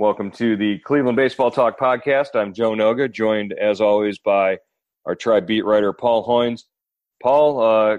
[0.00, 2.28] Welcome to the Cleveland Baseball Talk podcast.
[2.34, 4.56] I'm Joe Noga, joined as always by
[5.04, 6.62] our tribe beat writer Paul Hoynes.
[7.22, 7.98] Paul, uh,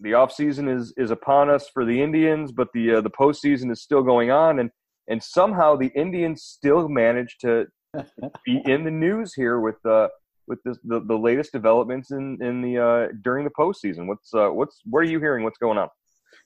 [0.00, 3.80] the offseason is is upon us for the Indians, but the uh, the postseason is
[3.80, 4.72] still going on, and
[5.06, 7.66] and somehow the Indians still manage to
[8.44, 10.08] be in the news here with uh,
[10.48, 14.08] with the, the, the latest developments in in the uh, during the postseason.
[14.08, 15.44] What's uh, what's what are you hearing?
[15.44, 15.90] What's going on?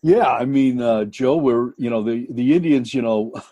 [0.02, 3.32] Yeah, I mean, uh, Joe, we're you know the the Indians, you know.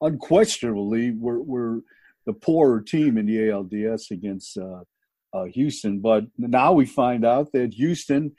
[0.00, 1.80] unquestionably we're, we're
[2.26, 4.80] the poorer team in the ALDS against uh,
[5.32, 6.00] uh, Houston.
[6.00, 8.32] But now we find out that Houston,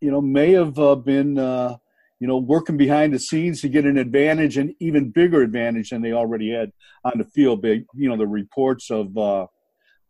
[0.00, 1.76] you know, may have uh, been, uh,
[2.20, 6.02] you know, working behind the scenes to get an advantage, an even bigger advantage than
[6.02, 6.70] they already had
[7.04, 7.62] on the field.
[7.62, 9.46] Big, you know, the reports of uh,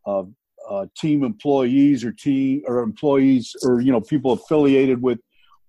[0.05, 0.33] of
[0.69, 5.21] uh, team employees or team or employees or you know people affiliated with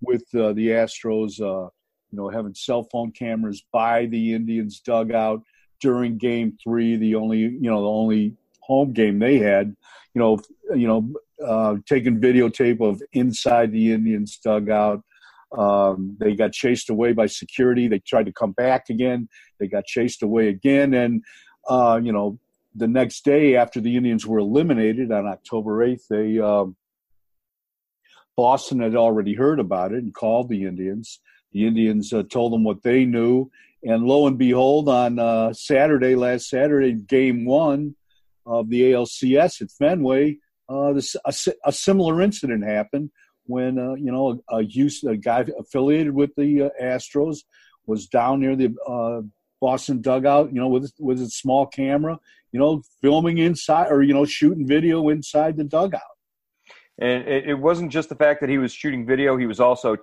[0.01, 1.39] with the Astros
[2.11, 5.43] you know, having cell phone cameras by the Indians dugout
[5.79, 9.75] during game three, the only, you know, the only home game they had,
[10.13, 10.39] you know,
[10.75, 11.13] you know,
[11.45, 15.03] uh, taking videotape of inside the Indians dugout.
[15.57, 17.87] Um, they got chased away by security.
[17.87, 19.27] They tried to come back again.
[19.59, 20.93] They got chased away again.
[20.93, 21.23] And,
[21.67, 22.39] uh, you know,
[22.75, 26.75] the next day after the Indians were eliminated on October 8th, they, um,
[28.37, 31.19] Boston had already heard about it and called the Indians.
[31.53, 33.51] The Indians uh, told them what they knew,
[33.83, 37.95] and lo and behold, on uh, Saturday, last Saturday, Game One
[38.45, 40.37] of the ALCS at Fenway,
[40.69, 41.33] uh, this, a,
[41.65, 43.11] a, similar incident happened
[43.45, 47.39] when uh, you know a, a guy affiliated with the uh, Astros
[47.85, 49.21] was down near the uh,
[49.59, 52.19] Boston dugout, you know, with with a small camera,
[52.51, 56.01] you know, filming inside or you know shooting video inside the dugout.
[56.99, 59.97] And it wasn't just the fact that he was shooting video; he was also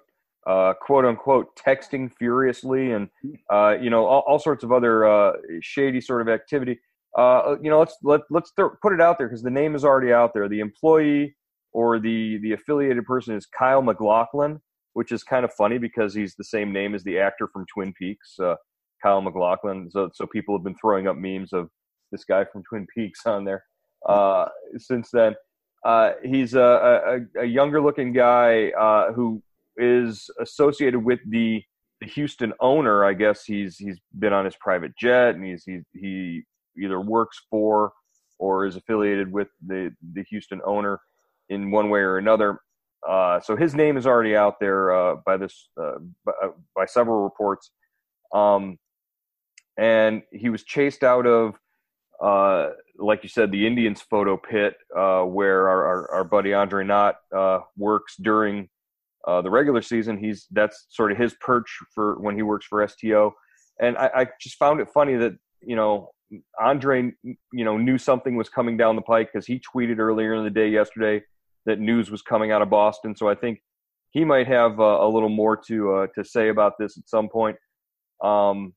[0.49, 3.09] uh, quote unquote texting furiously and
[3.51, 6.81] uh, you know all, all, sorts of other uh, shady sort of activity.
[7.17, 9.85] Uh, you know, let's let let's th- put it out there because the name is
[9.85, 10.49] already out there.
[10.49, 11.37] The employee
[11.73, 14.59] or the the affiliated person is Kyle McLaughlin,
[14.95, 17.93] which is kind of funny because he's the same name as the actor from Twin
[17.99, 18.55] Peaks, uh,
[19.03, 19.91] Kyle MacLachlan.
[19.91, 21.69] So so people have been throwing up memes of
[22.11, 23.65] this guy from Twin Peaks on there
[24.09, 24.47] uh,
[24.79, 25.35] since then.
[26.25, 28.71] he's a, a, a, younger looking guy
[29.15, 29.43] who
[29.79, 31.63] is associated with the
[32.01, 33.05] the Houston owner.
[33.05, 36.43] I guess he's he's been on his private jet and he's he he
[36.81, 37.93] either works for
[38.39, 41.01] or is affiliated with the the Houston owner
[41.49, 42.61] in one way or another.
[43.07, 46.85] Uh, so his name is already out there uh, by this uh, by, uh, by,
[46.85, 47.71] several reports,
[48.35, 48.77] um,
[49.79, 51.55] and he was chased out of,
[52.21, 56.85] uh, like you said, the Indians photo pit uh, where our, our, our, buddy Andre
[56.85, 57.17] Knott
[57.77, 58.69] works during
[59.27, 62.87] uh, the regular season, he's that's sort of his perch for when he works for
[62.87, 63.35] STO.
[63.81, 66.11] And I, I just found it funny that you know
[66.61, 70.45] Andre, you know, knew something was coming down the pike because he tweeted earlier in
[70.45, 71.23] the day yesterday
[71.67, 73.17] that news was coming out of Boston.
[73.17, 73.61] So I think
[74.11, 77.29] he might have uh, a little more to uh, to say about this at some
[77.29, 77.57] point.
[78.23, 78.75] Um,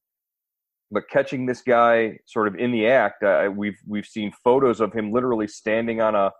[0.92, 4.94] but catching this guy sort of in the act, uh, we've we've seen photos of
[4.94, 6.32] him literally standing on a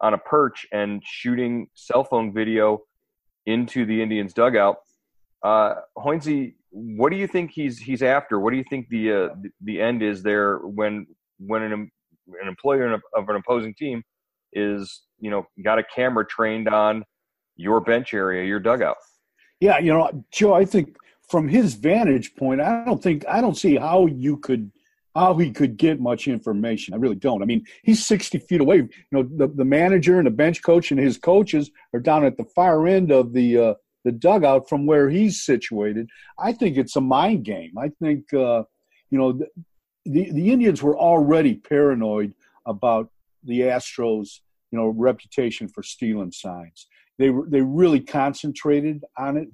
[0.00, 2.80] on a perch and shooting cell phone video
[3.46, 4.76] into the Indians dugout.
[5.42, 8.38] Uh, Hoynesy, what do you think he's he's after?
[8.38, 9.28] What do you think the uh,
[9.62, 11.06] the end is there when
[11.38, 11.72] when an
[12.40, 14.02] an employer of an opposing team
[14.52, 17.04] is you know got a camera trained on
[17.56, 18.96] your bench area, your dugout?
[19.60, 20.96] Yeah, you know, Joe, I think
[21.28, 24.70] from his vantage point, I don't think I don't see how you could
[25.14, 26.94] how he could get much information.
[26.94, 27.42] I really don't.
[27.42, 28.76] I mean, he's 60 feet away.
[28.76, 32.36] You know, the, the manager and the bench coach and his coaches are down at
[32.36, 33.74] the far end of the uh,
[34.04, 36.08] the dugout from where he's situated.
[36.38, 37.72] I think it's a mind game.
[37.76, 38.64] I think, uh,
[39.10, 39.32] you know,
[40.04, 42.32] the the Indians were already paranoid
[42.66, 43.10] about
[43.44, 44.40] the Astros,
[44.70, 46.86] you know, reputation for stealing signs.
[47.18, 49.48] They were they really concentrated on it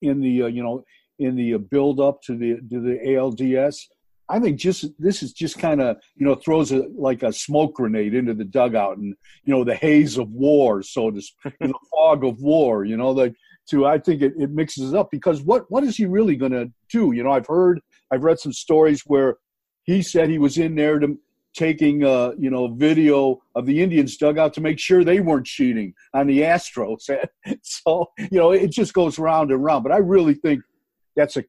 [0.00, 0.84] in the uh, you know
[1.18, 3.88] in the build up to the to the ALDS.
[4.32, 7.74] I think just this is just kind of you know throws a like a smoke
[7.74, 9.14] grenade into the dugout and
[9.44, 12.86] you know the haze of war, so to speak, the fog of war.
[12.86, 13.34] You know, like
[13.68, 16.52] to I think it, it mixes it up because what what is he really going
[16.52, 17.12] to do?
[17.12, 17.80] You know, I've heard
[18.10, 19.36] I've read some stories where
[19.84, 21.18] he said he was in there to
[21.54, 25.92] taking uh, you know video of the Indians dugout to make sure they weren't cheating
[26.14, 27.10] on the Astros.
[27.62, 29.82] so you know it just goes round and round.
[29.82, 30.62] But I really think
[31.16, 31.44] that's a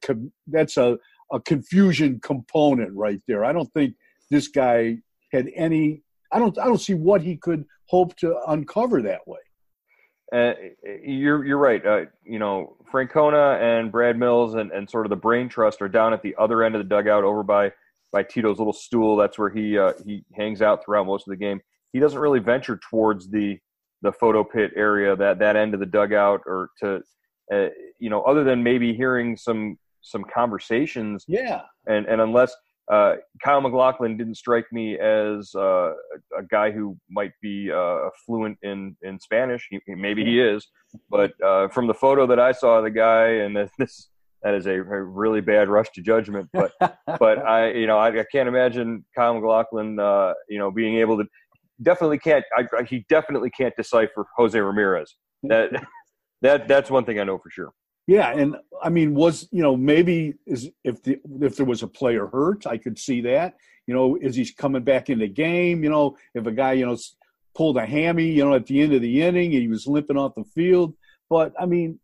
[0.46, 0.98] that's a,
[1.34, 3.44] a confusion component right there.
[3.44, 3.94] I don't think
[4.30, 4.98] this guy
[5.32, 6.02] had any.
[6.32, 6.56] I don't.
[6.58, 9.40] I don't see what he could hope to uncover that way.
[10.32, 10.54] Uh,
[11.02, 11.84] you're you're right.
[11.84, 15.88] Uh, you know, Francona and Brad Mills and, and sort of the brain trust are
[15.88, 17.72] down at the other end of the dugout, over by
[18.12, 19.16] by Tito's little stool.
[19.16, 21.60] That's where he uh, he hangs out throughout most of the game.
[21.92, 23.58] He doesn't really venture towards the
[24.02, 27.02] the photo pit area, that that end of the dugout, or to
[27.52, 31.24] uh, you know, other than maybe hearing some some conversations.
[31.26, 31.62] Yeah.
[31.86, 32.54] And and unless
[32.92, 35.92] uh, Kyle McLaughlin didn't strike me as uh,
[36.38, 39.66] a guy who might be uh, fluent in, in Spanish.
[39.70, 40.66] He, maybe he is,
[41.08, 44.10] but uh, from the photo that I saw of the guy, and this
[44.42, 46.50] that is a, a really bad rush to judgment.
[46.52, 46.72] But
[47.18, 51.16] but I you know I, I can't imagine Kyle McLaughlin uh, you know being able
[51.16, 51.24] to
[51.82, 55.16] definitely can't I, he definitely can't decipher Jose Ramirez.
[55.44, 55.70] That
[56.42, 57.72] that that's one thing I know for sure.
[58.06, 61.88] Yeah, and I mean, was you know maybe is if the if there was a
[61.88, 63.54] player hurt, I could see that.
[63.86, 65.84] You know, is he coming back in the game?
[65.84, 66.96] You know, if a guy you know
[67.54, 70.34] pulled a hammy, you know, at the end of the inning, he was limping off
[70.34, 70.94] the field.
[71.30, 71.98] But I mean,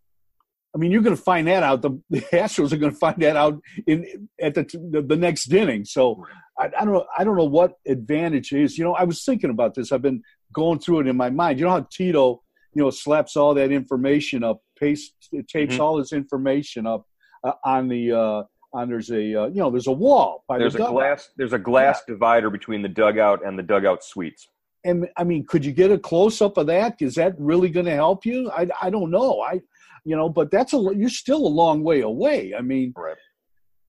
[0.75, 1.83] I mean, you're going to find that out.
[1.83, 5.53] The, the Astros are going to find that out in at the the, the next
[5.53, 5.85] inning.
[5.85, 6.25] So
[6.59, 7.07] I, I, don't know.
[7.19, 8.79] I don't know what advantage is.
[8.79, 9.93] You know, I was thinking about this.
[9.93, 10.23] I've been
[10.53, 11.59] going through it in my mind.
[11.59, 12.43] You know how Tito,
[12.75, 15.83] you know, slaps all that information up, pastes, tapes mm-hmm.
[15.83, 17.07] all his information up
[17.45, 18.13] uh, on the.
[18.13, 21.53] Uh, on there's a uh, you know there's a wall there's the a glass there's
[21.53, 22.15] a glass yeah.
[22.15, 24.47] divider between the dugout and the dugout suites
[24.85, 26.97] and I mean, could you get a close up of that?
[27.01, 28.51] Is that really going to help you?
[28.51, 29.41] I, I don't know.
[29.41, 29.61] I
[30.05, 32.55] you know, but that's a you're still a long way away.
[32.57, 33.17] I mean, right.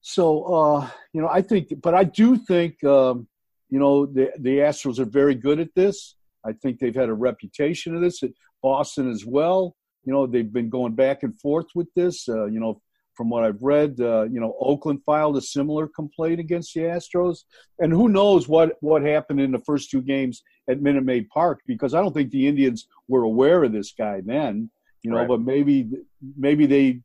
[0.01, 3.28] So uh, you know, I think, but I do think um,
[3.69, 6.16] you know the the Astros are very good at this.
[6.45, 8.24] I think they've had a reputation of this
[8.62, 9.75] Boston as well.
[10.04, 12.28] You know, they've been going back and forth with this.
[12.28, 12.81] Uh, you know,
[13.13, 17.40] from what I've read, uh, you know, Oakland filed a similar complaint against the Astros,
[17.80, 21.60] and who knows what what happened in the first two games at Minute Maid Park
[21.68, 24.69] because I don't think the Indians were aware of this guy then
[25.04, 25.28] you know, right.
[25.28, 25.90] but maybe
[26.38, 27.00] maybe they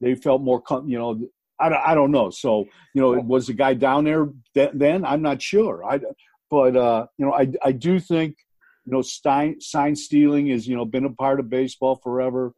[0.00, 1.20] they felt more, com- you know,
[1.60, 2.30] I don't, I don't know.
[2.30, 5.04] So, you know, was the guy down there then?
[5.04, 5.84] I'm not sure.
[5.84, 6.00] I,
[6.50, 8.36] but, uh, you know, I, I do think,
[8.84, 12.52] you know, sign, sign stealing has, you know, been a part of baseball forever.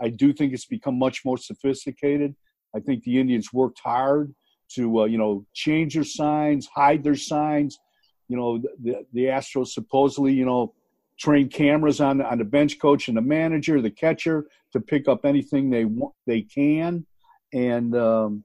[0.00, 2.34] I do think it's become much more sophisticated.
[2.74, 4.34] I think the Indians worked hard
[4.74, 7.78] to, uh, you know, change their signs, hide their signs.
[8.28, 10.74] You know, the, the Astros supposedly, you know,
[11.18, 15.24] train cameras on on the bench coach and the manager, the catcher, to pick up
[15.24, 17.04] anything they want they can,
[17.52, 18.44] and um,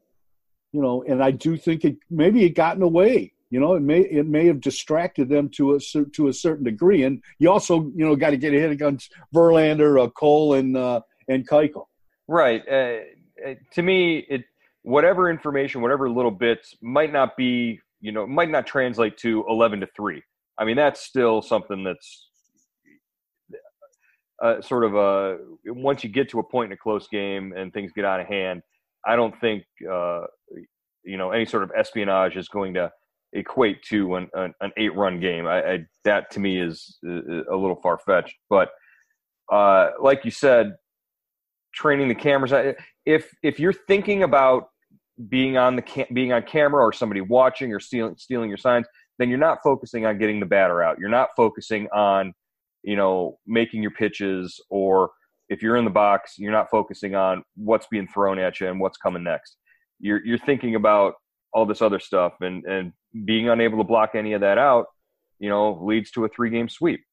[0.72, 3.33] you know, and I do think it maybe it got in the way.
[3.54, 5.80] You know, it may it may have distracted them to a
[6.16, 10.04] to a certain degree, and you also you know got to get ahead against Verlander,
[10.04, 11.86] uh, Cole, and uh, and Keuchel.
[12.28, 12.64] Right.
[12.68, 13.02] Uh,
[13.48, 14.46] uh, to me, it
[14.82, 19.80] whatever information, whatever little bits might not be, you know, might not translate to eleven
[19.82, 20.24] to three.
[20.58, 22.30] I mean, that's still something that's
[24.42, 25.38] uh, sort of a
[25.68, 28.26] once you get to a point in a close game and things get out of
[28.26, 28.64] hand,
[29.06, 30.22] I don't think uh,
[31.04, 32.92] you know any sort of espionage is going to
[33.34, 35.48] equate to an, an, an eight run game.
[35.48, 37.08] I, I, that to me is a
[37.56, 38.36] little far fetched.
[38.50, 38.70] But
[39.52, 40.74] uh, like you said,
[41.74, 42.54] training the cameras.
[43.06, 44.70] If if you're thinking about
[45.30, 48.88] being on the cam- being on camera or somebody watching or stealing stealing your signs,
[49.20, 50.98] then you're not focusing on getting the batter out.
[51.00, 52.34] You're not focusing on
[52.84, 55.12] you know, making your pitches, or
[55.50, 58.80] if you're in the box, you're not focusing on what's being thrown at you and
[58.80, 59.58] what's coming next.
[60.00, 61.16] You're you're thinking about
[61.54, 62.94] all this other stuff, and and
[63.26, 64.88] being unable to block any of that out,
[65.40, 67.04] you know, leads to a three game sweep.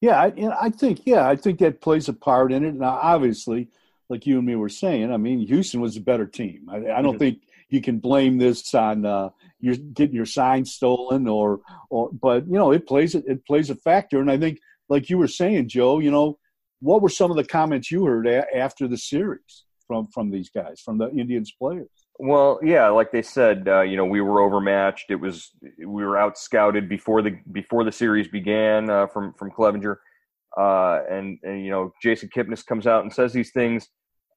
[0.00, 2.74] Yeah, I, I think yeah, I think that plays a part in it.
[2.74, 3.68] Now, obviously,
[4.08, 6.68] like you and me were saying, I mean, Houston was a better team.
[6.70, 7.18] I, I don't mm-hmm.
[7.18, 11.60] think you can blame this on uh, you getting your sign stolen or
[11.90, 14.58] or but you know it plays it plays a factor and i think
[14.88, 16.38] like you were saying joe you know
[16.80, 20.50] what were some of the comments you heard a- after the series from from these
[20.50, 24.40] guys from the indians players Well, yeah, like they said, uh, you know, we were
[24.40, 25.10] overmatched.
[25.10, 29.50] It was we were out scouted before the before the series began uh, from from
[29.50, 29.96] Clevinger,
[30.56, 33.88] uh, and and you know, Jason Kipnis comes out and says these things.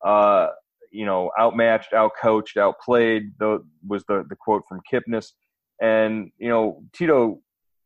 [0.04, 0.48] Uh,
[0.92, 3.32] you know, outmatched, outcoached, outplayed.
[3.40, 5.32] The, was the the quote from Kipnis,
[5.82, 7.40] and you know, Tito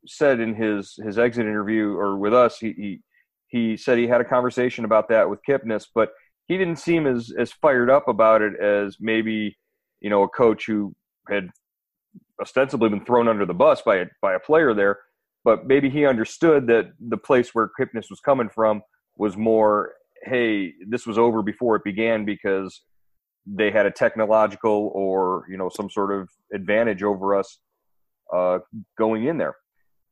[0.07, 3.01] said in his his exit interview or with us, he he,
[3.47, 6.09] he said he had a conversation about that with Kipnis, but
[6.47, 9.55] he didn't seem as as fired up about it as maybe
[10.03, 10.93] you know a coach who
[11.27, 11.49] had
[12.39, 14.99] ostensibly been thrown under the bus by a by a player there,
[15.43, 18.83] but maybe he understood that the place where Kipnis was coming from
[19.17, 19.93] was more,
[20.23, 22.81] hey, this was over before it began because
[23.45, 27.59] they had a technological or you know some sort of advantage over us
[28.31, 28.59] uh,
[28.97, 29.55] going in there.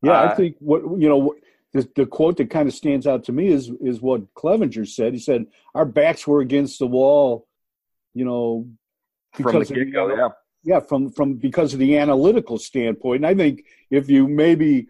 [0.02, 1.36] Yeah, uh, I think what you know
[1.74, 5.14] the, the quote that kind of stands out to me is is what Clevinger said.
[5.14, 5.46] He said
[5.76, 7.48] our backs were against the wall,
[8.14, 8.68] you know,
[9.36, 10.30] because from the yeah.
[10.64, 13.18] Yeah, from from because of the analytical standpoint.
[13.18, 14.88] And I think if you maybe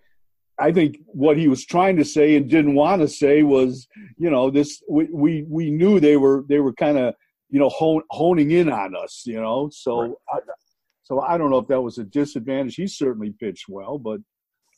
[0.59, 4.29] I think what he was trying to say and didn't want to say was, you
[4.29, 7.15] know, this we we, we knew they were they were kind of
[7.49, 9.69] you know hone, honing in on us, you know.
[9.71, 10.13] So right.
[10.33, 10.39] I,
[11.03, 12.75] so I don't know if that was a disadvantage.
[12.75, 14.19] He certainly pitched well, but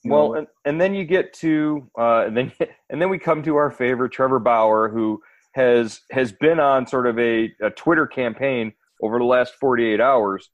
[0.06, 2.52] well, and, and then you get to uh, and then
[2.90, 5.22] and then we come to our favorite Trevor Bauer, who
[5.56, 10.50] has has been on sort of a, a Twitter campaign over the last 48 hours,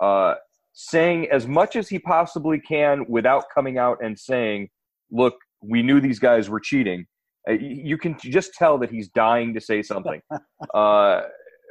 [0.00, 0.34] uh,
[0.72, 4.68] saying as much as he possibly can without coming out and saying,
[5.10, 7.06] "Look, we knew these guys were cheating."
[7.48, 10.20] Uh, you can just tell that he's dying to say something.
[10.74, 11.22] uh,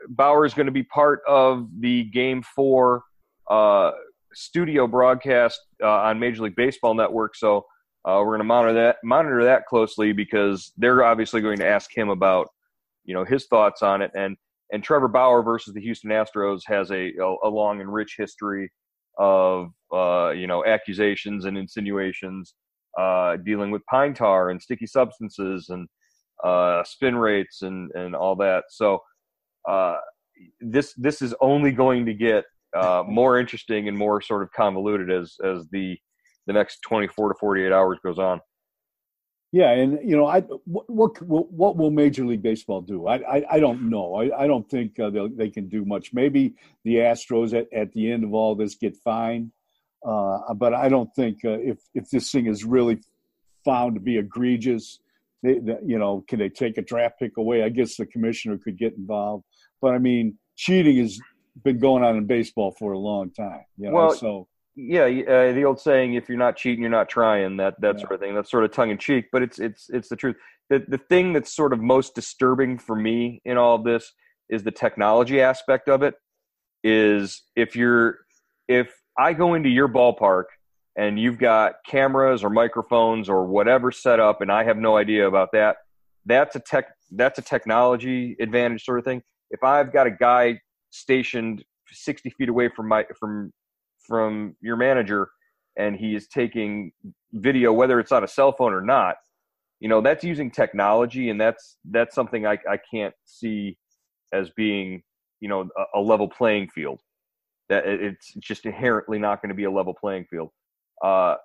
[0.09, 3.03] Bauer is going to be part of the Game Four
[3.49, 3.91] uh,
[4.33, 7.35] studio broadcast uh, on Major League Baseball Network.
[7.35, 7.65] So
[8.05, 11.95] uh, we're going to monitor that monitor that closely because they're obviously going to ask
[11.95, 12.47] him about
[13.05, 14.11] you know his thoughts on it.
[14.15, 14.35] And
[14.73, 17.11] and Trevor Bauer versus the Houston Astros has a
[17.43, 18.69] a, long and rich history
[19.17, 22.55] of uh, you know accusations and insinuations
[22.99, 25.87] uh, dealing with pine tar and sticky substances and
[26.43, 28.65] uh, spin rates and and all that.
[28.69, 28.99] So
[29.69, 29.97] uh,
[30.59, 32.43] this this is only going to get
[32.75, 35.95] uh, more interesting and more sort of convoluted as as the
[36.47, 38.41] the next 24 to 48 hours goes on.
[39.53, 43.07] Yeah, and you know, I what what, what will Major League Baseball do?
[43.07, 44.15] I I, I don't know.
[44.15, 46.11] I, I don't think uh, they can do much.
[46.11, 49.51] Maybe the Astros at, at the end of all this get fined,
[50.03, 52.97] uh, but I don't think uh, if if this thing is really
[53.63, 54.99] found to be egregious,
[55.43, 57.61] they, they, you know, can they take a draft pick away?
[57.61, 59.43] I guess the commissioner could get involved.
[59.79, 61.19] But I mean, cheating has
[61.63, 63.65] been going on in baseball for a long time.
[63.77, 67.09] You know, well, so yeah, uh, the old saying, "If you're not cheating, you're not
[67.09, 68.01] trying." That that yeah.
[68.01, 68.35] sort of thing.
[68.35, 70.35] That's sort of tongue in cheek, but it's it's it's the truth.
[70.69, 74.11] The the thing that's sort of most disturbing for me in all of this
[74.49, 76.15] is the technology aspect of it.
[76.83, 78.19] Is if you're
[78.67, 80.45] if I go into your ballpark
[80.95, 85.27] and you've got cameras or microphones or whatever set up, and I have no idea
[85.27, 85.77] about that,
[86.25, 89.21] that's a tech that's a technology advantage sort of thing.
[89.51, 93.51] If I've got a guy stationed 60 feet away from my from
[94.03, 95.29] from your manager
[95.77, 96.91] and he is taking
[97.33, 99.15] video whether it's on a cell phone or not
[99.79, 103.77] you know that's using technology and that's that's something i, I can't see
[104.33, 105.03] as being
[105.43, 107.01] you know a, a level playing field.
[107.69, 110.49] That it's just inherently not going to be a level playing field.
[111.03, 111.35] Uh,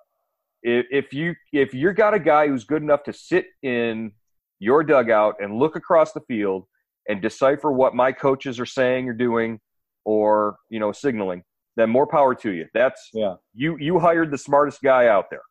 [0.63, 4.11] if, if you if you're got a guy who's good enough to sit in
[4.59, 6.65] your dugout and look across the field
[7.07, 9.59] and decipher what my coaches are saying or doing
[10.05, 11.43] or you know signaling
[11.79, 12.65] then more power to you.
[12.73, 13.35] That's yeah.
[13.53, 15.41] You you hired the smartest guy out there.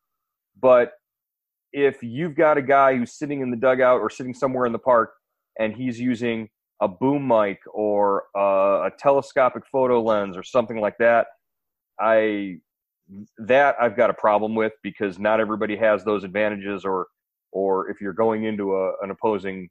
[0.60, 0.92] But
[1.72, 4.78] if you've got a guy who's sitting in the dugout or sitting somewhere in the
[4.78, 5.10] park
[5.58, 6.48] and he's using
[6.80, 11.26] a boom mic or a, a telescopic photo lens or something like that,
[12.00, 12.56] I
[13.38, 17.06] that I've got a problem with because not everybody has those advantages or
[17.52, 19.68] or if you're going into a, an opposing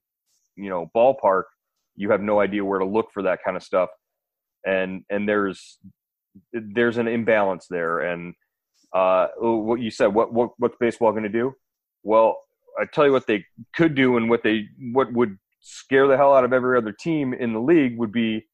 [0.56, 1.44] you know ballpark
[1.96, 3.90] you have no idea where to look for that kind of stuff
[4.66, 5.78] and and there's
[6.54, 8.00] there's an imbalance there.
[8.00, 8.34] And
[8.94, 11.54] uh, what you said, what, what what's baseball going to do?
[12.04, 12.38] Well,
[12.80, 16.34] I tell you what they could do, and what they what would scare the hell
[16.34, 18.46] out of every other team in the league would be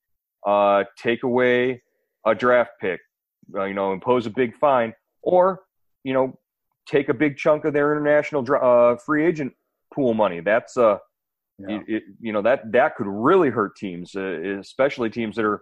[0.46, 1.82] uh, take away
[2.26, 3.00] a draft pick,
[3.56, 5.62] uh, you know, impose a big fine, or
[6.04, 6.38] you know,
[6.88, 9.54] take a big chunk of their international uh, free agent
[9.94, 10.40] pool money.
[10.40, 10.98] That's uh,
[11.60, 11.76] yeah.
[11.76, 15.62] it, it, you know that that could really hurt teams, uh, especially teams that are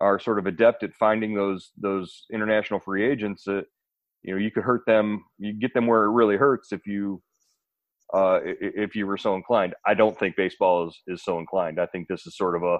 [0.00, 3.64] are sort of adept at finding those those international free agents that
[4.22, 7.22] you know you could hurt them you get them where it really hurts if you
[8.12, 11.86] uh, if you were so inclined i don't think baseball is is so inclined i
[11.86, 12.78] think this is sort of a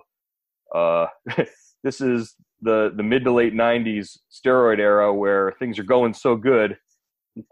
[0.74, 1.06] uh,
[1.84, 6.36] this is the the mid to late '90s steroid era where things are going so
[6.36, 6.76] good.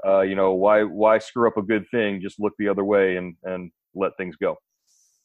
[0.07, 2.21] Uh, you know, why why screw up a good thing?
[2.21, 4.57] Just look the other way and and let things go.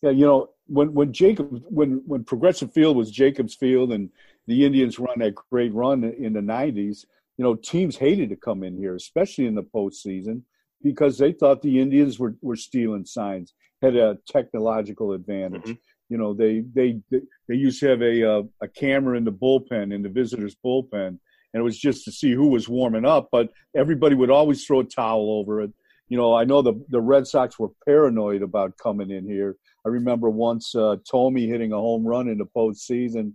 [0.01, 4.09] Yeah, you know, when when Jacob when when Progressive Field was Jacobs Field and
[4.45, 7.05] the Indians run that great run in the '90s,
[7.37, 10.41] you know, teams hated to come in here, especially in the postseason,
[10.83, 15.63] because they thought the Indians were were stealing signs, had a technological advantage.
[15.63, 15.73] Mm-hmm.
[16.09, 19.93] You know, they they they used to have a uh, a camera in the bullpen
[19.93, 21.19] in the visitors' bullpen, and
[21.53, 23.29] it was just to see who was warming up.
[23.31, 25.71] But everybody would always throw a towel over it.
[26.09, 29.57] You know, I know the the Red Sox were paranoid about coming in here.
[29.85, 33.33] I remember once uh, Thome hitting a home run in the postseason,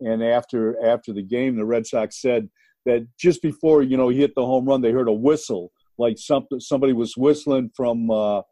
[0.00, 2.48] and after after the game, the Red Sox said
[2.86, 6.18] that just before you know he hit the home run, they heard a whistle, like
[6.18, 8.42] something somebody was whistling from uh,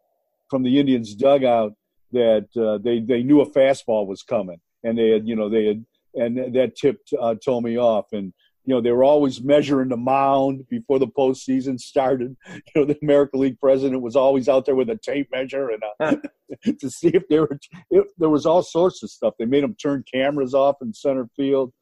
[0.49, 1.73] from the Indians dugout,
[2.13, 5.67] that uh, they they knew a fastball was coming, and they had you know they
[5.67, 5.85] had
[6.17, 8.33] and that tipped uh, Thome off, and
[8.67, 12.37] you know they were always measuring the mound before the postseason started.
[12.75, 15.83] You know the American League president was always out there with a tape measure and
[16.01, 16.17] uh,
[16.81, 17.59] to see if there were
[17.91, 19.35] if, there was all sorts of stuff.
[19.39, 21.73] They made them turn cameras off in center field.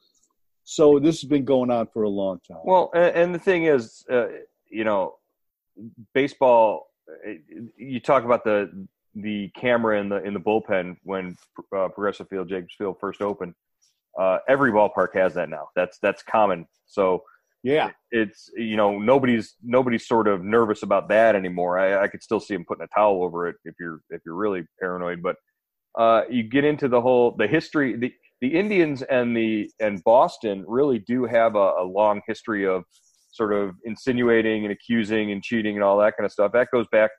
[0.65, 2.61] So this has been going on for a long time.
[2.65, 4.27] Well, and, and the thing is, uh,
[4.69, 5.17] you know,
[6.13, 6.89] baseball.
[7.77, 11.37] You talk about the the camera in the in the bullpen when
[11.75, 13.55] uh, Progressive Field, Jacobs Field first opened.
[14.19, 15.69] Uh, every ballpark has that now.
[15.75, 16.67] That's that's common.
[16.87, 17.23] So
[17.63, 21.79] yeah, it's you know nobody's nobody's sort of nervous about that anymore.
[21.79, 24.35] I, I could still see him putting a towel over it if you're if you're
[24.35, 25.23] really paranoid.
[25.23, 25.37] But
[25.99, 27.97] uh, you get into the whole the history.
[27.97, 32.85] The the Indians and the and Boston really do have a, a long history of
[33.31, 36.53] sort of insinuating and accusing and cheating and all that kind of stuff.
[36.53, 37.11] That goes back,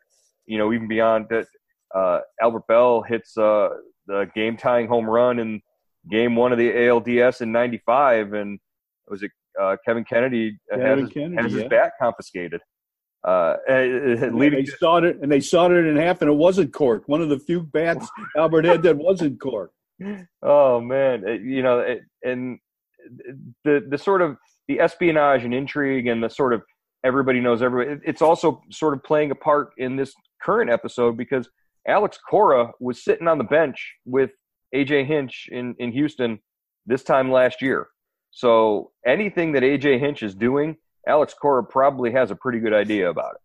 [0.45, 1.47] you know, even beyond that
[1.93, 3.69] uh, Albert Belle hits uh,
[4.07, 5.61] the game tying home run in
[6.09, 8.59] game one of the ALDS in '95, and
[9.07, 11.67] was it uh, Kevin Kennedy Kevin has, his, Kennedy, has his yeah.
[11.67, 12.61] bat confiscated.
[13.25, 17.03] Uh, leading they sawed it, and they sawed it in half, and it wasn't cork.
[17.07, 19.71] One of the few bats Albert had that wasn't cork.
[20.43, 22.59] Oh man, it, you know, it, and
[23.63, 26.61] the the sort of the espionage and intrigue, and the sort of
[27.03, 27.99] everybody knows everybody.
[28.05, 31.49] It's also sort of playing a part in this current episode because
[31.87, 34.31] Alex Cora was sitting on the bench with
[34.75, 36.39] AJ Hinch in, in Houston
[36.85, 37.87] this time last year.
[38.31, 43.09] So anything that AJ Hinch is doing, Alex Cora probably has a pretty good idea
[43.09, 43.41] about it.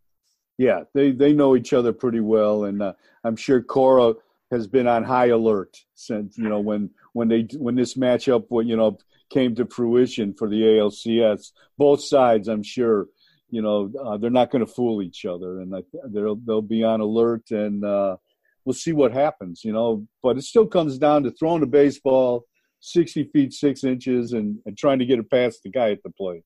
[0.59, 2.93] Yeah, they, they know each other pretty well, and uh,
[3.25, 4.15] I'm sure Cora
[4.51, 8.77] has been on high alert since you know when when they when this matchup you
[8.77, 8.99] know
[9.31, 11.53] came to fruition for the ALCS.
[11.79, 13.07] Both sides, I'm sure,
[13.49, 15.73] you know, uh, they're not going to fool each other, and
[16.09, 17.85] they'll they'll be on alert and.
[17.85, 18.17] Uh,
[18.65, 20.07] we'll see what happens, you know.
[20.23, 22.45] But it still comes down to throwing the baseball
[22.81, 26.11] 60 feet, six inches, and, and trying to get it past the guy at the
[26.11, 26.43] plate.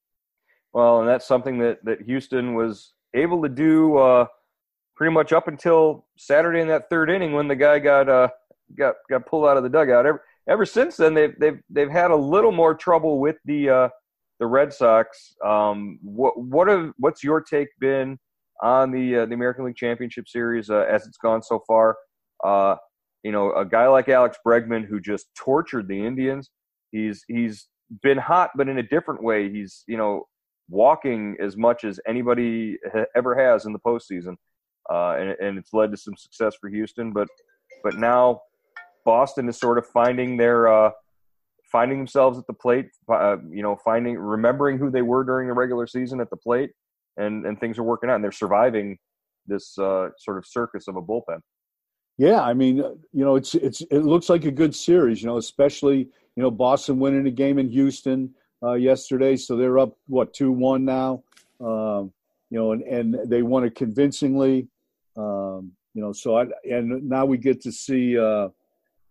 [0.72, 4.26] Well, and that's something that, that Houston was able to do uh,
[4.96, 8.28] pretty much up until Saturday in that third inning when the guy got uh,
[8.76, 10.06] got got pulled out of the dugout.
[10.06, 13.88] Ever, ever since then, they've they've they've had a little more trouble with the uh,
[14.40, 15.36] the Red Sox.
[15.44, 18.18] Um, what what have what's your take been
[18.62, 21.96] on the uh, the American League Championship Series uh, as it's gone so far.
[22.42, 22.76] Uh,
[23.22, 26.50] you know, a guy like Alex Bregman who just tortured the Indians.
[26.92, 27.68] He's he's
[28.02, 29.50] been hot, but in a different way.
[29.50, 30.24] He's you know
[30.68, 32.78] walking as much as anybody
[33.14, 34.36] ever has in the postseason,
[34.90, 37.12] uh, and, and it's led to some success for Houston.
[37.12, 37.28] But
[37.82, 38.42] but now
[39.04, 40.90] Boston is sort of finding their uh,
[41.70, 42.88] finding themselves at the plate.
[43.08, 46.70] Uh, you know, finding remembering who they were during the regular season at the plate,
[47.16, 48.98] and and things are working out, and they're surviving
[49.46, 51.40] this uh, sort of circus of a bullpen.
[52.16, 55.22] Yeah, I mean, you know, it's it's it looks like a good series.
[55.22, 59.78] You know, especially you know Boston winning a game in Houston uh, yesterday, so they're
[59.78, 61.22] up what two one now.
[61.60, 62.12] Um,
[62.50, 64.68] you know, and and they won it convincingly.
[65.16, 68.18] Um, you know, so I and now we get to see.
[68.18, 68.48] Uh,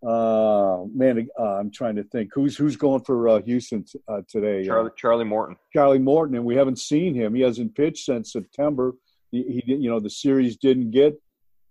[0.06, 4.20] uh, man, uh, I'm trying to think who's who's going for uh, Houston t- uh,
[4.28, 4.60] today.
[4.62, 5.56] Uh, Charlie Charlie Morton.
[5.72, 7.34] Charlie Morton, and we haven't seen him.
[7.34, 8.94] He hasn't pitched since September.
[9.30, 11.18] He, he you know, the series didn't get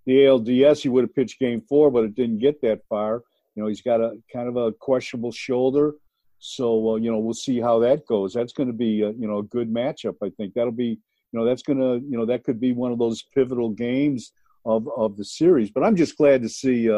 [0.07, 0.81] the ALDS.
[0.81, 3.21] He would have pitched Game Four, but it didn't get that far.
[3.55, 5.93] You know, he's got a kind of a questionable shoulder,
[6.39, 8.33] so uh, you know we'll see how that goes.
[8.33, 10.15] That's going to be a, you know a good matchup.
[10.23, 10.97] I think that'll be
[11.31, 14.31] you know that's going to you know that could be one of those pivotal games
[14.65, 15.69] of of the series.
[15.69, 16.89] But I'm just glad to see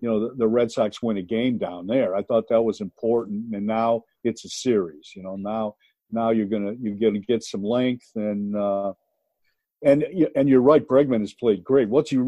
[0.00, 2.14] you know the, the, Red Sox win a game down there.
[2.14, 5.12] I thought that was important, and now it's a series.
[5.14, 5.76] You know now
[6.10, 8.92] now you're gonna you're gonna get some length, and uh,
[9.82, 10.04] and
[10.36, 10.86] and you're right.
[10.86, 11.88] Bregman has played great.
[11.88, 12.18] What's he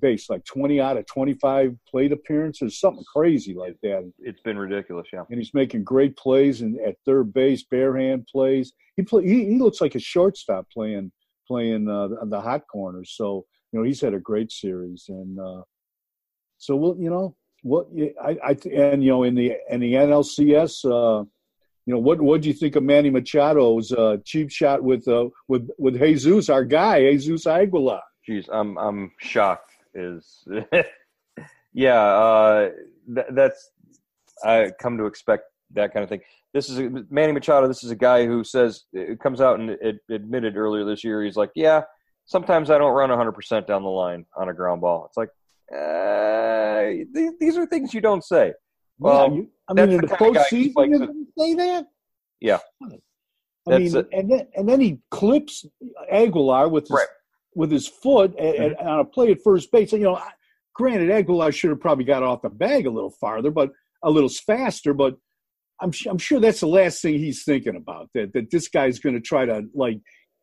[0.00, 4.10] base like twenty out of twenty five plate appearances, something crazy like that.
[4.18, 5.22] It's been ridiculous, yeah.
[5.30, 8.72] And he's making great plays and at third base, bare hand plays.
[8.96, 9.24] He play.
[9.26, 11.12] He, he looks like a shortstop playing
[11.46, 13.12] playing uh, the, the hot corners.
[13.16, 15.62] So you know he's had a great series, and uh,
[16.64, 17.88] so we'll you know what
[18.22, 20.84] I, I and you know in the in the NLCS.
[20.84, 21.24] Uh,
[21.86, 22.20] you know what?
[22.20, 26.48] What do you think of Manny Machado's uh, cheap shot with uh, with with Jesus,
[26.48, 28.00] our guy, Jesus Aguilar?
[28.26, 29.72] Jeez, I'm I'm shocked.
[29.94, 30.46] Is
[31.74, 32.70] yeah, uh,
[33.14, 33.70] th- that's
[34.42, 36.22] I come to expect that kind of thing.
[36.54, 37.68] This is a, Manny Machado.
[37.68, 41.22] This is a guy who says it comes out and it, admitted earlier this year.
[41.22, 41.82] He's like, yeah,
[42.24, 45.04] sometimes I don't run 100 percent down the line on a ground ball.
[45.06, 45.28] It's like
[45.72, 46.82] uh,
[47.14, 48.52] th- these are things you don't say.
[48.98, 51.86] Well, yeah, you, I mean, in the, the postseason, you to, say that.
[52.40, 52.58] Yeah.
[53.66, 55.64] I mean, and then and then he clips
[56.10, 57.06] Aguilar with his right.
[57.54, 58.86] with his foot mm-hmm.
[58.86, 59.92] on a play at first base.
[59.92, 60.20] And, you know,
[60.74, 63.70] granted, Aguilar should have probably got off the bag a little farther, but
[64.02, 64.92] a little faster.
[64.92, 65.16] But
[65.80, 68.10] I'm I'm sure that's the last thing he's thinking about.
[68.14, 70.00] That that this guy's going to try to like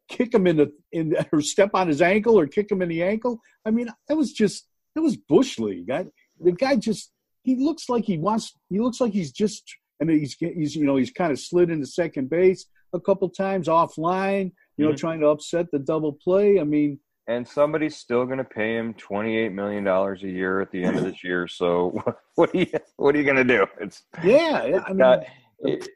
[0.09, 3.03] kick him in the in or step on his ankle or kick him in the
[3.03, 3.39] ankle.
[3.65, 5.89] I mean, that was just that was bush league.
[5.89, 6.05] I,
[6.39, 7.11] the guy just
[7.43, 8.53] he looks like he wants.
[8.69, 9.63] He looks like he's just.
[9.99, 13.67] and he's he's you know he's kind of slid into second base a couple times
[13.67, 14.51] offline.
[14.77, 14.97] You know, mm-hmm.
[14.97, 16.59] trying to upset the double play.
[16.59, 20.61] I mean, and somebody's still going to pay him twenty eight million dollars a year
[20.61, 21.47] at the end of this year.
[21.47, 22.01] So
[22.35, 23.65] what are you what are you going to do?
[23.79, 24.63] It's yeah.
[24.63, 25.23] It's I mean, not,
[25.59, 25.87] it,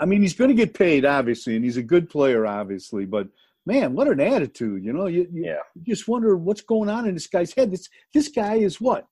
[0.00, 3.28] I mean, he's going to get paid obviously, and he's a good player obviously, but.
[3.66, 4.84] Man, what an attitude!
[4.84, 5.58] You know, you, you, yeah.
[5.74, 7.70] you just wonder what's going on in this guy's head.
[7.70, 9.06] This this guy is what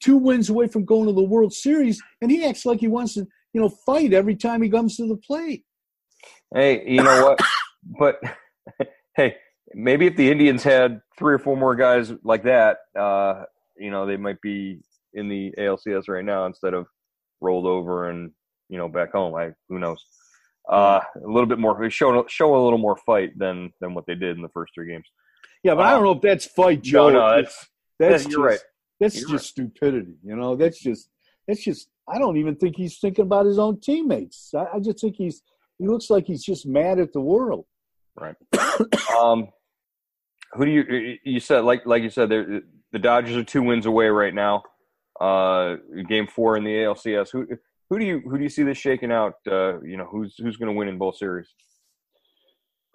[0.00, 3.14] two wins away from going to the World Series, and he acts like he wants
[3.14, 5.64] to, you know, fight every time he comes to the plate.
[6.54, 7.40] Hey, you know what?
[7.98, 8.20] but
[9.16, 9.36] hey,
[9.72, 13.44] maybe if the Indians had three or four more guys like that, uh,
[13.78, 14.80] you know, they might be
[15.14, 16.86] in the ALCS right now instead of
[17.40, 18.30] rolled over and
[18.68, 19.34] you know back home.
[19.34, 20.04] I who knows.
[20.70, 24.14] Uh, a little bit more show show a little more fight than than what they
[24.14, 25.06] did in the first three games.
[25.62, 27.10] Yeah, but um, I don't know if that's fight, Joe.
[27.10, 28.60] No, no, that's that's, that's you're right.
[29.00, 29.68] That's You're just right.
[29.68, 30.14] stupidity.
[30.22, 31.08] You know, that's just
[31.46, 31.88] that's just.
[32.08, 34.52] I don't even think he's thinking about his own teammates.
[34.54, 35.42] I, I just think he's
[35.78, 37.66] he looks like he's just mad at the world.
[38.18, 38.36] Right.
[39.18, 39.48] um,
[40.52, 44.06] who do you you said like like you said the Dodgers are two wins away
[44.08, 44.62] right now.
[45.20, 45.76] Uh,
[46.08, 47.30] game four in the ALCS.
[47.32, 47.46] Who
[47.90, 49.34] who do you who do you see this shaking out?
[49.50, 51.48] Uh, you know, who's who's going to win in both series?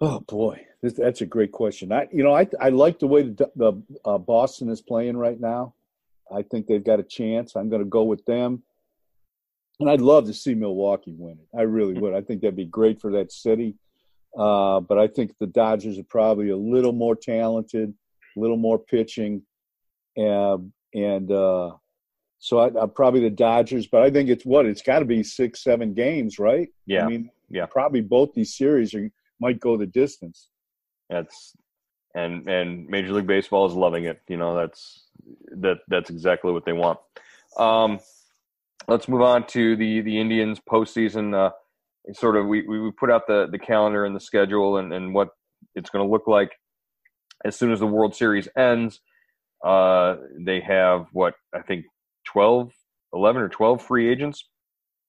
[0.00, 1.92] Oh boy, this, that's a great question.
[1.92, 5.38] I you know I I like the way the, the uh, Boston is playing right
[5.38, 5.74] now.
[6.32, 7.56] I think they've got a chance.
[7.56, 8.62] I'm going to go with them.
[9.80, 11.58] And I'd love to see Milwaukee win it.
[11.58, 12.14] I really would.
[12.14, 13.76] I think that'd be great for that city.
[14.38, 17.92] Uh, but I think the Dodgers are probably a little more talented,
[18.36, 19.42] a little more pitching,
[20.16, 21.72] and and uh,
[22.40, 23.86] so I, am probably the Dodgers.
[23.86, 26.68] But I think it's what it's got to be six, seven games, right?
[26.86, 27.04] Yeah.
[27.04, 27.66] I mean, yeah.
[27.66, 30.48] Probably both these series are, might go the distance.
[31.08, 31.54] That's
[32.14, 34.20] and and Major League Baseball is loving it.
[34.26, 35.04] You know, that's
[35.58, 36.98] that that's exactly what they want.
[37.58, 38.00] Um,
[38.88, 41.34] let's move on to the the Indians postseason.
[41.34, 41.50] Uh,
[42.14, 45.28] sort of, we we put out the the calendar and the schedule and and what
[45.74, 46.52] it's going to look like
[47.44, 49.00] as soon as the World Series ends.
[49.64, 51.84] Uh, they have what I think
[52.32, 52.72] 12,
[53.14, 54.48] 11 or twelve free agents.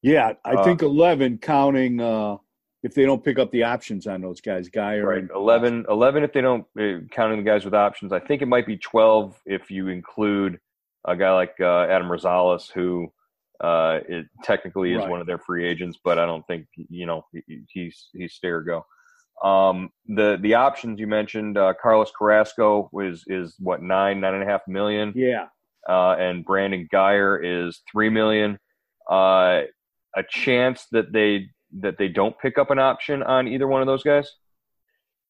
[0.01, 2.38] Yeah, I uh, think eleven, counting uh,
[2.84, 5.19] if they don't pick up the options on those guys, Guy right.
[5.19, 8.12] And, 11, 11 if they don't uh, counting the guys with options.
[8.12, 10.60] I think it might be twelve if you include
[11.05, 13.12] a guy like uh, Adam Rosales, who
[13.60, 15.10] uh, it technically is right.
[15.10, 18.49] one of their free agents, but I don't think you know he, he's he's stay
[18.49, 18.86] or go.
[19.43, 24.43] Um, the the options you mentioned, uh, Carlos Carrasco is is what nine nine and
[24.43, 25.13] a half million.
[25.15, 25.47] Yeah,
[25.87, 28.57] uh, and Brandon Guyer is three million.
[29.09, 29.61] Uh,
[30.15, 33.87] a chance that they that they don't pick up an option on either one of
[33.87, 34.29] those guys?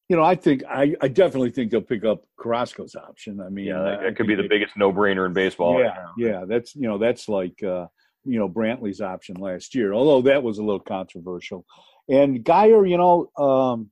[0.09, 3.39] You know, I think I, I definitely think they'll pick up Carrasco's option.
[3.39, 5.79] I mean, yeah, that, could be the they, biggest no brainer in baseball.
[5.79, 7.87] Yeah, right yeah, that's you know that's like uh,
[8.25, 11.65] you know Brantley's option last year, although that was a little controversial.
[12.09, 13.89] And Guyer, you know, um,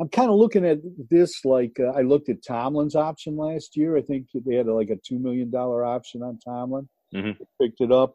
[0.00, 0.78] I'm kind of looking at
[1.10, 3.98] this like uh, I looked at Tomlin's option last year.
[3.98, 6.88] I think they had like a two million dollar option on Tomlin.
[7.14, 7.42] Mm-hmm.
[7.60, 8.14] Picked it up.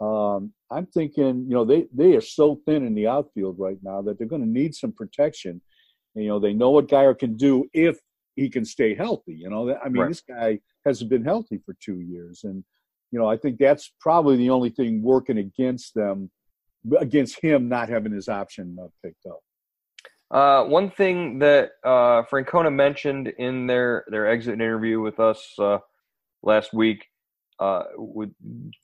[0.00, 4.00] Um, I'm thinking, you know, they they are so thin in the outfield right now
[4.02, 5.60] that they're going to need some protection.
[6.14, 7.98] And, you know, they know what Guyer can do if
[8.36, 9.34] he can stay healthy.
[9.34, 10.08] You know, I mean, right.
[10.08, 12.64] this guy hasn't been healthy for two years, and
[13.10, 16.30] you know, I think that's probably the only thing working against them,
[16.98, 19.40] against him not having his option uh, picked up.
[20.34, 25.78] Uh, one thing that uh, Francona mentioned in their their exit interview with us uh,
[26.42, 27.06] last week,
[27.60, 28.30] uh, with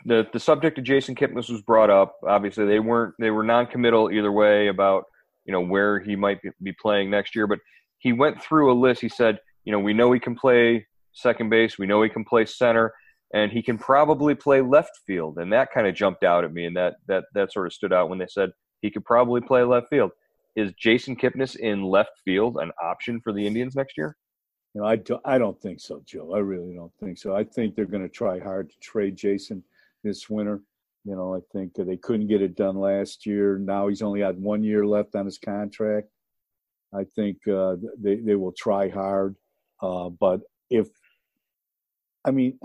[0.04, 2.14] the the subject of Jason Kipnis was brought up.
[2.24, 5.06] Obviously, they weren't they were non-committal either way about
[5.44, 7.48] you know where he might be playing next year.
[7.48, 7.58] But
[7.98, 9.00] he went through a list.
[9.00, 12.24] He said, you know, we know he can play second base, we know he can
[12.24, 12.94] play center,
[13.34, 15.38] and he can probably play left field.
[15.38, 17.92] And that kind of jumped out at me, and that that that sort of stood
[17.92, 18.50] out when they said
[18.82, 20.12] he could probably play left field.
[20.56, 24.16] Is Jason Kipnis in left field an option for the Indians next year?
[24.74, 26.34] You know, I don't, I don't think so, Joe.
[26.34, 27.34] I really don't think so.
[27.34, 29.62] I think they're going to try hard to trade Jason
[30.04, 30.60] this winter.
[31.04, 33.58] You know, I think they couldn't get it done last year.
[33.58, 36.08] Now he's only had one year left on his contract.
[36.94, 39.36] I think uh, they they will try hard,
[39.80, 40.88] uh, but if
[42.24, 42.58] I mean,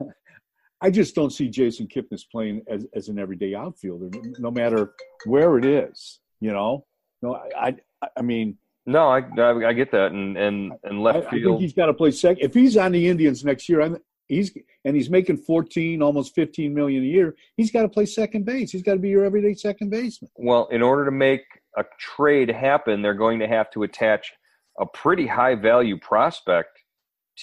[0.80, 4.92] I just don't see Jason Kipnis playing as, as an everyday outfielder, no matter
[5.24, 6.20] where it is.
[6.42, 6.84] You know,
[7.22, 11.28] no, I, I, I mean, no, I, I, I get that, and and and left
[11.28, 11.42] I, field.
[11.42, 12.44] I think he's got to play second.
[12.44, 14.52] If he's on the Indians next year, I'm, he's
[14.84, 17.36] and he's making 14, almost 15 million a year.
[17.56, 18.72] He's got to play second base.
[18.72, 20.32] He's got to be your everyday second baseman.
[20.34, 21.42] Well, in order to make
[21.78, 24.32] a trade happen, they're going to have to attach
[24.80, 26.76] a pretty high value prospect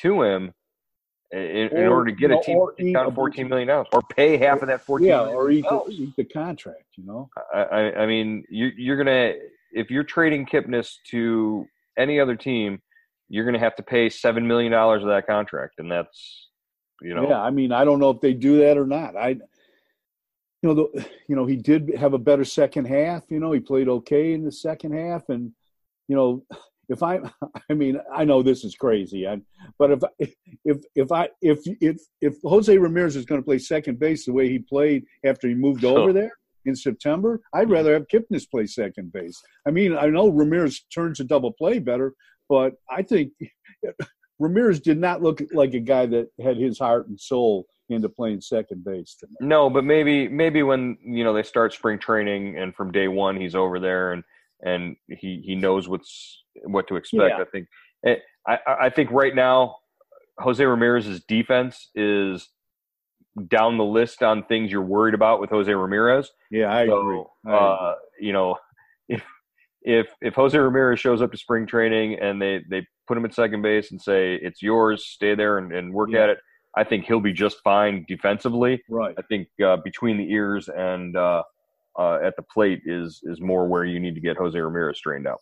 [0.01, 0.51] to him
[1.31, 4.61] in, or, in order to get a team down fourteen million dollars, or pay half
[4.61, 5.09] of that fourteen.
[5.09, 5.85] Yeah, or eat oh.
[5.87, 6.85] the, eat the, contract.
[6.95, 9.33] You know, I, I, I mean, you, you're gonna
[9.71, 12.81] if you're trading Kipnis to any other team,
[13.27, 16.47] you're gonna have to pay seven million dollars of that contract, and that's
[17.01, 17.29] you know.
[17.29, 19.15] Yeah, I mean, I don't know if they do that or not.
[19.15, 19.41] I, you
[20.63, 23.23] know, the, you know, he did have a better second half.
[23.29, 25.51] You know, he played okay in the second half, and
[26.07, 26.43] you know,
[26.89, 27.19] if I,
[27.69, 29.39] I mean, I know this is crazy, I,
[29.77, 30.33] but if
[30.65, 34.33] if if I if if if Jose Ramirez is going to play second base the
[34.33, 35.97] way he played after he moved sure.
[35.97, 36.31] over there
[36.65, 37.73] in September, I'd mm-hmm.
[37.73, 39.41] rather have Kipnis play second base.
[39.67, 42.13] I mean, I know Ramirez turns a double play better,
[42.49, 43.31] but I think
[44.39, 48.41] Ramirez did not look like a guy that had his heart and soul into playing
[48.41, 49.17] second base.
[49.41, 53.35] No, but maybe maybe when you know they start spring training and from day one
[53.35, 54.23] he's over there and
[54.63, 57.35] and he he knows what's what to expect.
[57.37, 57.41] Yeah.
[57.41, 57.67] I think
[58.47, 59.75] I I think right now
[60.39, 62.49] Jose Ramirez's defense is
[63.47, 66.31] down the list on things you're worried about with Jose Ramirez.
[66.51, 67.23] Yeah, I so, agree.
[67.47, 68.57] I uh, you know,
[69.07, 69.23] if
[69.81, 73.33] if if Jose Ramirez shows up to spring training and they they put him at
[73.33, 76.23] second base and say it's yours, stay there and, and work yeah.
[76.23, 76.37] at it,
[76.75, 78.81] I think he'll be just fine defensively.
[78.89, 79.15] Right.
[79.17, 81.43] I think uh, between the ears and uh,
[81.99, 85.27] uh, at the plate is is more where you need to get Jose Ramirez straightened
[85.27, 85.41] out.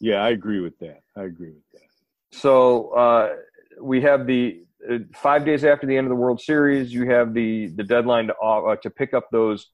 [0.00, 1.00] Yeah, I agree with that.
[1.16, 2.38] I agree with that.
[2.38, 3.36] So uh,
[3.80, 6.92] we have the uh, five days after the end of the World Series.
[6.92, 9.70] You have the the deadline to uh, to pick up those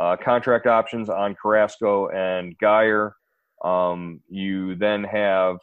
[0.00, 3.12] uh, contract options on Carrasco and Guyer.
[3.64, 5.58] Um, you then have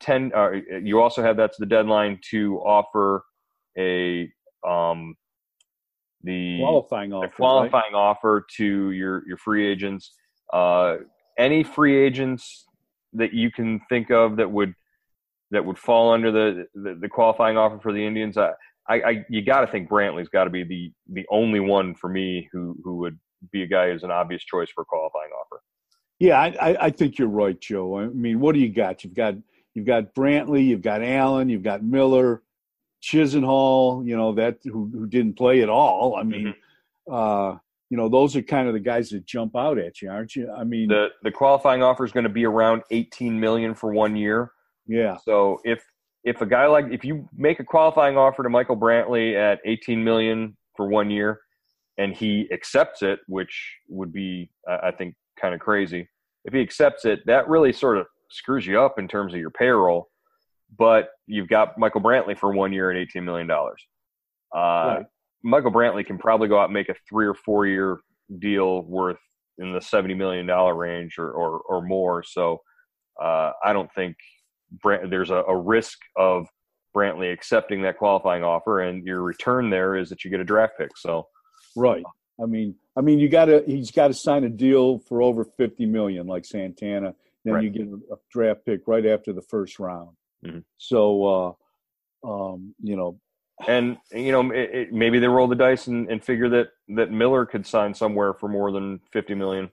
[0.00, 0.32] ten.
[0.34, 0.50] Uh,
[0.82, 3.24] you also have that's the deadline to offer
[3.78, 4.28] a
[4.66, 5.14] um,
[6.26, 7.98] the qualifying offer, qualifying right?
[7.98, 10.12] offer to your your free agents.
[10.52, 10.96] Uh,
[11.38, 12.66] any free agents
[13.14, 14.74] that you can think of that would
[15.50, 18.36] that would fall under the the, the qualifying offer for the Indians.
[18.36, 18.50] I,
[18.88, 22.08] I, I you got to think Brantley's got to be the the only one for
[22.08, 23.18] me who who would
[23.52, 25.62] be a guy who's an obvious choice for a qualifying offer.
[26.18, 27.98] Yeah, I, I think you're right, Joe.
[27.98, 29.04] I mean, what do you got?
[29.04, 29.34] You've got
[29.74, 32.42] you've got Brantley, you've got Allen, you've got Miller,
[33.06, 36.16] Chisenhall, you know, that who, who didn't play at all.
[36.16, 36.54] I mean,
[37.08, 37.14] mm-hmm.
[37.14, 40.34] uh, you know, those are kind of the guys that jump out at you, aren't
[40.34, 40.50] you?
[40.50, 44.16] I mean, the the qualifying offer is going to be around 18 million for one
[44.16, 44.50] year.
[44.88, 45.18] Yeah.
[45.24, 45.84] So if
[46.24, 50.02] if a guy like if you make a qualifying offer to Michael Brantley at 18
[50.02, 51.40] million for one year,
[51.98, 56.08] and he accepts it, which would be I think kind of crazy.
[56.44, 59.50] If he accepts it, that really sort of screws you up in terms of your
[59.50, 60.08] payroll
[60.78, 63.82] but you've got Michael Brantley for one year and eighteen million dollars.
[64.54, 65.06] Uh, right.
[65.42, 67.98] Michael Brantley can probably go out and make a three or four year
[68.38, 69.18] deal worth
[69.58, 72.22] in the seventy million dollar range or, or, or more.
[72.22, 72.60] So
[73.20, 74.16] uh, I don't think
[74.82, 76.46] Brant, there's a, a, risk of
[76.94, 80.74] Brantley accepting that qualifying offer, and your return there is that you get a draft
[80.78, 80.96] pick.
[80.96, 81.28] So
[81.76, 82.04] right.
[82.42, 85.44] I mean, I mean, you got to he's got to sign a deal for over
[85.44, 87.14] fifty million, like Santana.
[87.44, 87.64] Then right.
[87.64, 90.10] you get a draft pick right after the first round.
[90.46, 90.58] Mm-hmm.
[90.78, 91.56] So,
[92.24, 93.18] uh, um, you know,
[93.66, 97.10] and you know, it, it, maybe they roll the dice and, and, figure that that
[97.10, 99.70] Miller could sign somewhere for more than fifty million.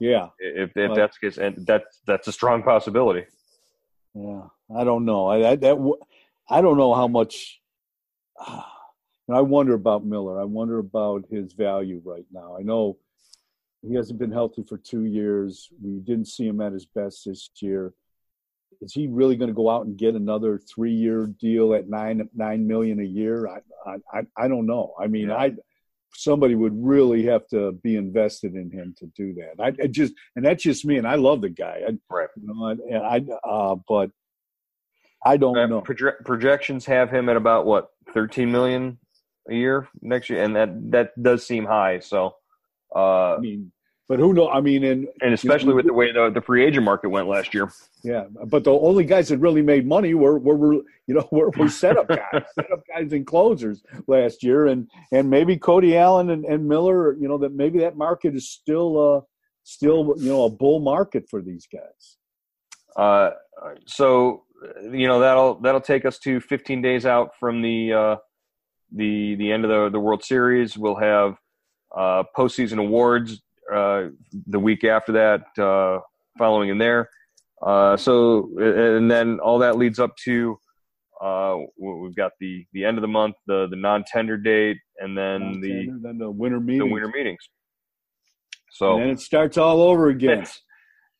[0.00, 3.26] Yeah, if if uh, that's the case, and that's that's a strong possibility.
[4.14, 4.42] Yeah,
[4.76, 5.28] I don't know.
[5.28, 5.92] I, I that
[6.48, 7.60] I don't know how much.
[8.46, 8.62] Uh,
[9.32, 10.40] I wonder about Miller.
[10.40, 12.56] I wonder about his value right now.
[12.58, 12.98] I know
[13.82, 15.68] he hasn't been healthy for two years.
[15.80, 17.94] We didn't see him at his best this year.
[18.80, 22.66] Is he really going to go out and get another three-year deal at nine nine
[22.66, 23.48] million a year?
[23.48, 24.94] I I I don't know.
[24.98, 25.36] I mean, yeah.
[25.36, 25.54] I
[26.14, 29.62] somebody would really have to be invested in him to do that.
[29.62, 31.82] I, I, just and that's just me, and I love the guy.
[31.86, 32.28] I, right.
[32.36, 34.10] You know, and I uh, but
[35.24, 35.82] I don't uh, know.
[35.82, 38.98] Proje- projections have him at about what thirteen million
[39.48, 42.00] a year next year, and that that does seem high.
[42.00, 42.36] So,
[42.94, 43.72] uh, I mean,
[44.10, 44.50] but who know?
[44.50, 47.10] I mean, and and especially you know, with the way the the free agent market
[47.10, 47.70] went last year.
[48.02, 50.72] Yeah, but the only guys that really made money were were,
[51.06, 55.56] you know were, were setup guys, setup guys and closers last year, and and maybe
[55.56, 57.14] Cody Allen and, and Miller.
[57.20, 59.20] You know that maybe that market is still uh
[59.62, 62.16] still you know a bull market for these guys.
[62.96, 63.30] Uh,
[63.86, 64.42] so
[64.90, 68.16] you know that'll that'll take us to 15 days out from the uh,
[68.90, 70.76] the the end of the the World Series.
[70.76, 71.36] We'll have
[71.96, 73.40] uh, postseason awards
[74.46, 76.00] the week after that, uh,
[76.38, 77.08] following in there.
[77.62, 80.58] Uh, so and then all that leads up to
[81.20, 85.16] uh, we've got the the end of the month, the the non tender date, and
[85.16, 86.88] then the then the winter meetings.
[86.88, 87.48] The winter meetings.
[88.72, 90.46] So and then it starts all over again.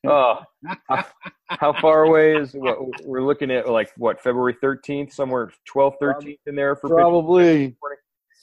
[0.03, 0.39] Oh,
[0.87, 1.05] how,
[1.45, 3.69] how, far away is what we're looking at?
[3.69, 7.77] Like what February thirteenth, somewhere 12th, 13th in there for probably.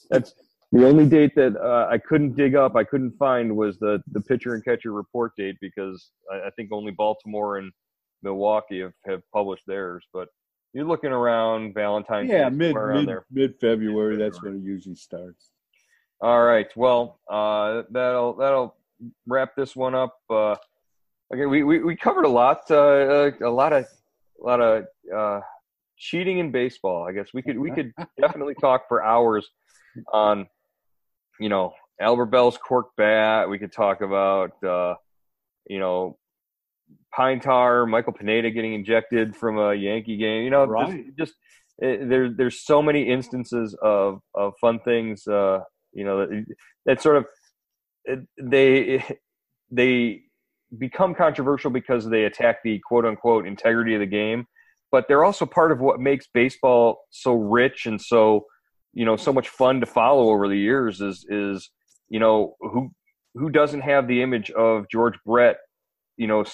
[0.08, 0.32] That's
[0.72, 4.20] the only date that uh, I couldn't dig up, I couldn't find was the the
[4.20, 7.72] pitcher and catcher report date because I, I think only Baltimore and
[8.22, 10.04] Milwaukee have, have published theirs.
[10.12, 10.28] But
[10.72, 14.16] you're looking around Valentine's yeah, mid mid mid February.
[14.16, 15.50] That's when it usually starts.
[16.20, 16.68] All right.
[16.76, 18.76] Well, uh, that'll that'll
[19.26, 20.16] wrap this one up.
[20.28, 20.56] Uh,
[21.32, 23.84] Okay, we, we, we covered a lot, uh, uh, a lot of,
[24.42, 25.40] a lot of uh,
[25.98, 27.06] cheating in baseball.
[27.06, 29.46] I guess we could we could definitely talk for hours
[30.12, 30.46] on,
[31.40, 33.48] you know, Albert Belle's cork bat.
[33.48, 34.94] We could talk about, uh,
[35.68, 36.18] you know,
[37.14, 40.44] pine tar, Michael Pineda getting injected from a Yankee game.
[40.44, 41.16] You know, right.
[41.16, 41.34] just,
[41.78, 45.26] it, there there's so many instances of of fun things.
[45.26, 45.60] Uh,
[45.92, 46.44] you know, that,
[46.86, 47.26] that sort of
[48.40, 49.04] they
[49.70, 50.22] they
[50.76, 54.46] become controversial because they attack the quote unquote integrity of the game,
[54.90, 58.46] but they're also part of what makes baseball so rich and so
[58.92, 61.00] you know so much fun to follow over the years.
[61.00, 61.70] Is is
[62.08, 62.90] you know who
[63.34, 65.58] who doesn't have the image of George Brett,
[66.16, 66.44] you know,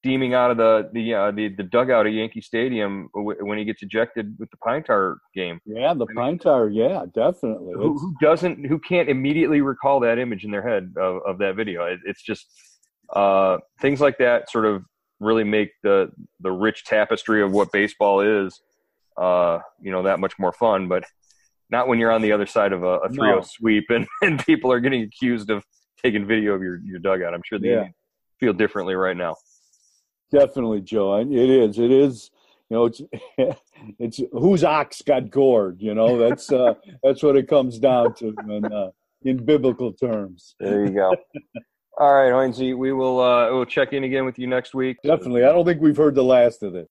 [0.00, 3.82] steaming out of the the uh, the, the dugout at Yankee Stadium when he gets
[3.82, 5.60] ejected with the pine tar game.
[5.66, 6.68] Yeah, the pine tar.
[6.68, 7.74] Yeah, definitely.
[7.74, 8.64] Who, who, doesn't?
[8.66, 11.84] Who can't immediately recall that image in their head of, of that video?
[11.84, 12.46] It, it's just
[13.14, 14.84] uh, things like that sort of
[15.20, 18.60] really make the the rich tapestry of what baseball is,
[19.16, 20.88] uh, you know, that much more fun.
[20.88, 21.04] But
[21.70, 23.40] not when you're on the other side of a, a 3 no.
[23.42, 25.64] sweep and, and people are getting accused of
[26.02, 27.34] taking video of your, your dugout.
[27.34, 27.88] I'm sure they yeah.
[28.40, 29.36] feel differently right now.
[30.30, 31.16] Definitely, Joe.
[31.16, 31.78] It is.
[31.78, 32.30] It is.
[32.70, 33.02] You know, it's
[33.98, 35.80] it's whose ox got gored.
[35.80, 38.90] You know, that's uh, that's what it comes down to in uh,
[39.22, 40.54] in biblical terms.
[40.60, 41.16] There you go.
[41.98, 44.98] All right, Hoynsie, we will uh, we'll check in again with you next week.
[45.02, 45.44] Definitely.
[45.44, 46.88] I don't think we've heard the last of it.